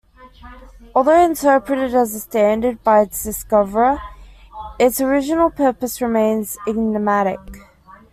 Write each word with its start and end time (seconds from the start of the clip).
Although 0.95 1.23
interpreted 1.23 1.93
as 1.93 2.15
a 2.15 2.19
standard 2.19 2.83
by 2.83 3.01
its 3.01 3.23
discoverer, 3.23 4.01
its 4.79 4.99
original 4.99 5.51
purpose 5.51 6.01
remains 6.01 6.57
enigmatic. 6.67 7.39